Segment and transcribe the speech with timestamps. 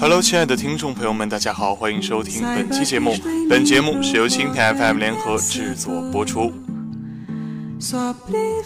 [0.00, 3.14] Hello，亲爱的听众朋友们，大家好，欢迎收听本期节目。
[3.48, 6.52] 本节目是由蜻蜓 FM 联合制作播出。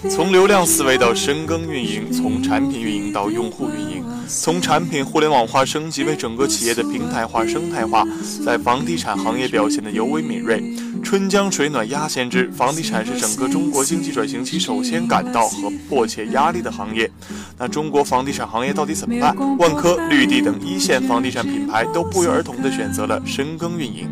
[0.08, 8.06] 从流量思维到深耕运营，从产品运营到用户运营，从产品互联网化升级为整个企业的平台化、生态化，
[8.42, 10.62] 在房地产行业表现得尤为敏锐。
[11.10, 17.10] 春江水暖鸭先知，房地产是整个中国经济转型期首先感到和迫切压力的行业。
[17.58, 19.36] 那中国房地产行业到底怎么办？
[19.58, 24.08] 万科、绿地等一线房地产品牌都不约而同地选择了深耕运营。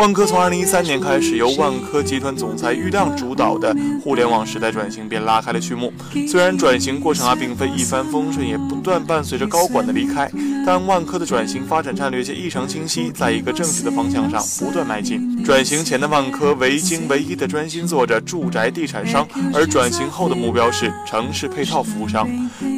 [0.00, 5.92] 万科从二零一三年开始，由万科集团总裁郁亮主导的互联网时代转型便拉开了序幕。
[6.26, 10.30] 虽然转型过程啊并非一帆风顺，也不断伴随着高管的离开，
[10.64, 15.44] 但万科的转型发展战略却异常清晰，在一个正确的方向上不断迈进。
[15.44, 22.26] 转型前的万科唯京唯一的专心做着住宅地产商，而转型后的目标是城市配套服务商。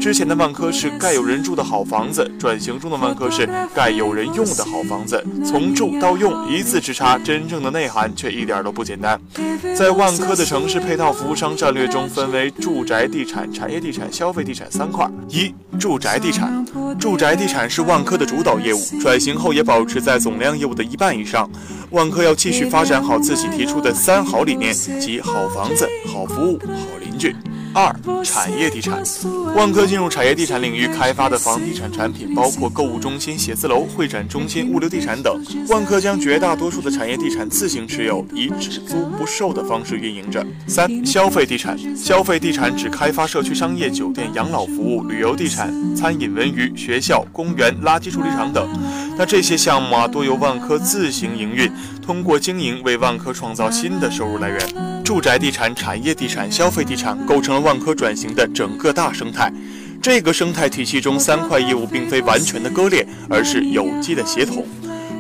[0.01, 5.25] 之前的万科是盖有人住的好房子，转型中的万科是盖有人用的好房子。
[5.47, 7.12] 从住到用，一字之差。
[7.19, 9.21] 真正的内涵却一点都不简单。
[9.77, 15.09] 在万科的城市配套服务商战略中，分为住宅地产、产业地产、消费地产三块。
[15.29, 16.65] 一、住宅地产，
[16.99, 21.51] 住宅地产是万科的主导业务，转型后也保持在总量业务的一半以上。
[21.91, 27.35] 万科要继续发展好自己提出的三好理念，即好房子、好服务、好邻居。
[27.75, 29.03] 二、产业地产，
[29.55, 35.43] 万科进入产业地产领域开发的房地产产品包括购物中心、写字楼、会展中心、物流地产等。
[35.69, 40.45] 万科将绝大多数的产业地产自行持有，以只租不售的方式运营着。
[40.67, 48.69] 三、消费地产，消费地产指开发社区商业、酒店、养老服务、旅游地产、餐饮、文娱、学校、公园、垃圾处理厂等。
[49.17, 51.71] 那这些项目啊，多由万科自行营运，
[52.05, 54.92] 通过经营为万科创造新的收入来源。
[55.05, 59.53] 住宅地产、产业地产、消费地产构成了万科转型的整个大生态。
[60.01, 64.67] 这个生态体系中，三块业务并非完全的割裂，而是有机的协同。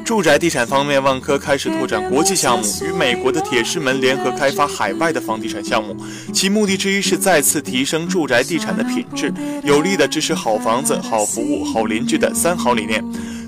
[0.04, 5.96] 住宅地产方面，万科开始拓展国际项目，与美国的铁狮门联合开发海外的房地产项目。
[6.32, 9.32] 其目的之一是再次提升住宅地产的品质，
[9.62, 13.02] 有力的支持好房子、好服务、好邻居的三好理念。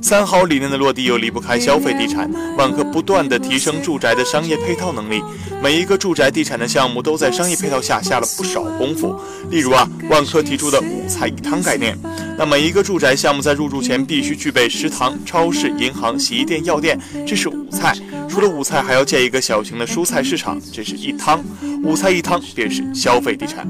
[0.05, 2.31] 三好理念的落地又离不开消费地产。
[2.59, 5.23] 万科不断的提升住宅的商业配套能力，
[5.63, 9.19] 每一个住宅地产的项目都在商业配套下下了不少功夫。
[9.49, 11.99] 例如啊，万科提出的五菜一汤概念，
[12.37, 17.97] 那每一个住宅项目在入住前必须具备食堂、超市、银行、洗衣店、药店，这是五菜。
[18.29, 21.43] 除了五菜，还要建一个小型的蔬菜市场，这是一汤。
[21.83, 23.67] 五菜一汤便是消费地产。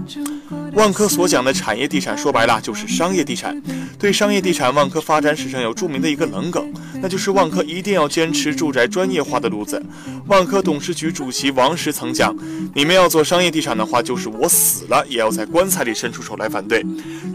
[0.75, 3.61] 万科所讲的产业地产，说白了就是商业地产。
[3.99, 6.73] 对商业地产，万科发展史上有著名的一个冷梗，
[7.05, 9.81] 那就是万科一定要坚持住宅专业化的路子。
[10.27, 12.35] 万科董事局主席王石曾讲
[12.75, 16.83] ：“你们要做商业地产的话，就是我死了也要在棺材里伸出手来反对。”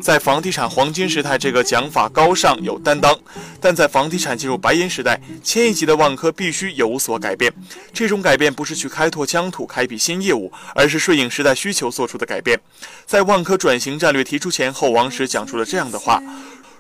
[0.01, 3.13] 在房地产黄金时代，这个讲法高尚有担当；
[3.61, 7.53] 但在房地产进入白银时代，千亿级的万科必须有所改变。
[7.93, 12.59] 这种改变不是去开拓疆土、开辟新业务，而是顺应时代需求做出的改变。
[13.05, 16.19] 在万科转型战略提出前后，王石讲出了这样的话：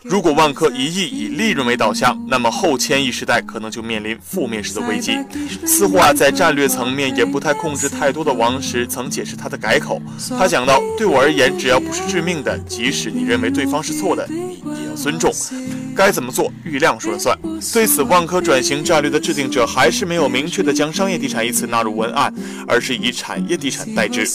[0.03, 5.17] 如果万科一意以利润为导向，那么后千亿时代可能就面临负面式的危机。
[5.65, 10.01] 似乎啊，在战略层面也不太控制太多的王石曾解释他的改口，
[10.37, 15.33] 他讲到：对我而言，只要不是致命的，即使你认为对方是错的，你也要尊重。
[15.95, 17.37] 该怎么做，郁亮说了算。
[17.73, 22.33] 对此，万科转型战略的制定者还是没有明确的将商业地产一词纳入文案，
[22.65, 24.25] 而是以产业地产代之。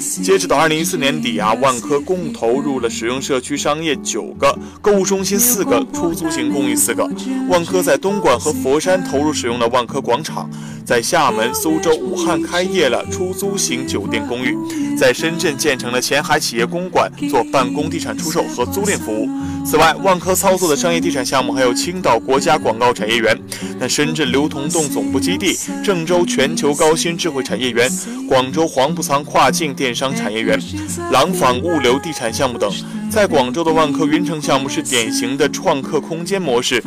[0.00, 7.06] 截止到二零一四年底啊，万科共投入了使用社区商业九个、购物中心四个、出租型公寓四个。
[7.46, 10.48] 万科在东莞和佛山投入使用了万科广场，
[10.86, 14.56] 在厦门、苏州、武汉开业了出租型酒店公寓，
[14.96, 19.28] 在深圳建成了前海企业公馆，做办公地产出售和租赁服务。
[19.64, 23.36] 此外，万科操作的商业地产项目还有青岛国家广告产业园、
[23.78, 27.90] 那深圳流通洞总部基地、郑州全球高新智慧产业园、
[28.28, 30.60] 广州黄埔仓跨境电商产业园、
[31.10, 32.70] 廊坊物流地产项目等。
[33.08, 36.82] 在广州的万科云城项目是典型的创客空间模式，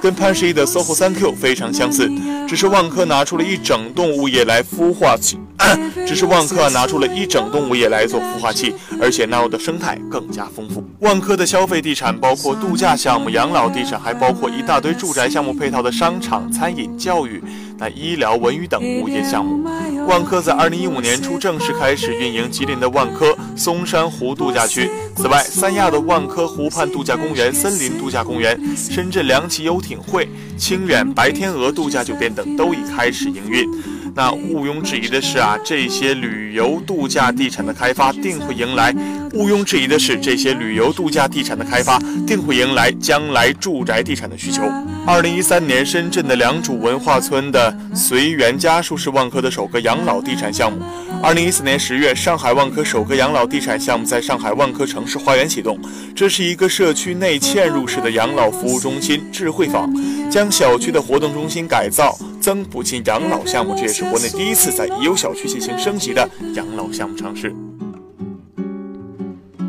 [0.00, 2.10] 跟潘石屹的 SOHO 三 Q 非常相似，
[2.48, 5.16] 只是万科拿出了一整栋物业来孵化，
[6.06, 10.84] 只是万科拿出了一整栋物业来做孵化器，而且 Now 的生态更加丰富。
[11.00, 17.42] 万科的消费地产包括度假项目、养老地产，还包括一大堆住宅项目配套的商场、餐饮、教育。
[17.78, 19.64] 那医疗、文娱等物业项目，
[20.06, 24.90] 万科在二零一五年初正式开始运营吉林的万科松山湖度假区。
[25.16, 30.28] 此外，三亚的万科湖畔度假公园、森林度假公园、深圳梁启游艇会、
[30.58, 33.66] 清远白天鹅度假酒店等都已开始营运。
[34.14, 38.92] 那毋庸置疑的是啊，这些旅游度假地产的开发定会迎来
[39.32, 44.62] 毋庸置疑的是，这些旅游度假地产的开发定会迎来将来住宅地产的需求。
[45.06, 50.78] 二零一三年，深圳的良渚文化村的随园家数是万科的首个养老地产项目。
[51.22, 55.78] 二零一四年十月，上海万科首个养老地产项目在上海万科城市花园启动。
[56.14, 59.92] 这是一个社区内嵌入式的养老服务中心智慧坊，
[60.30, 67.54] 将小区的活动中心改造增补进养老项目，这也是国内第一次在已有小区进行升级的养老项目尝试。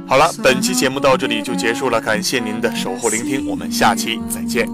[0.07, 4.67] 好了，本期节目到这里就结束了，感谢您的守候聆听，我们下期再见。